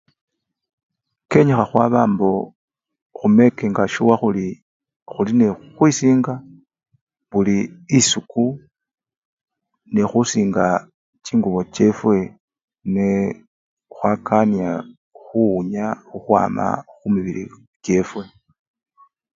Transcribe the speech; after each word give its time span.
Kenyikha 1.29 1.65
khwaba 1.69 2.01
mbo 2.11 2.29
khumekinga 3.17 3.83
shuwa 3.93 4.15
khuli 4.21 4.47
khuli 5.11 5.31
nekhukhwisinga 5.35 6.33
buli 7.29 7.57
isiku 7.97 8.45
nekhusinga 9.93 10.65
chingubo 11.25 11.59
chefwe 11.75 12.17
nekhwakania 12.93 14.71
khuwunya 15.19 15.85
khukhwama 16.07 16.65
khumibili 16.97 17.43
kyefwe. 17.83 18.23